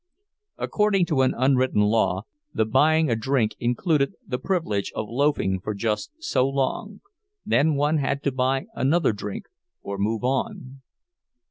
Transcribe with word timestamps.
According 0.57 1.05
to 1.05 1.21
an 1.21 1.35
unwritten 1.37 1.81
law, 1.81 2.23
the 2.51 2.65
buying 2.65 3.11
a 3.11 3.15
drink 3.15 3.53
included 3.59 4.15
the 4.25 4.39
privilege 4.39 4.91
of 4.95 5.05
loafing 5.07 5.59
for 5.59 5.75
just 5.75 6.11
so 6.17 6.49
long; 6.49 7.01
then 7.45 7.75
one 7.75 7.99
had 7.99 8.23
to 8.23 8.31
buy 8.31 8.65
another 8.73 9.13
drink 9.13 9.45
or 9.83 9.99
move 9.99 10.23
on. 10.23 10.81